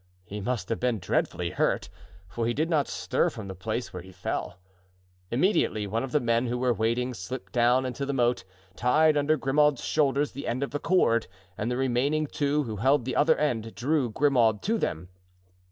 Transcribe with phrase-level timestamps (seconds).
[0.25, 1.87] He must have been dreadfully hurt,
[2.27, 4.57] for he did not stir from the place where he fell.
[5.29, 8.43] Immediately one of the men who were waiting slipped down into the moat,
[8.75, 13.05] tied under Grimaud's shoulders the end of a cord, and the remaining two, who held
[13.05, 15.09] the other end, drew Grimaud to them.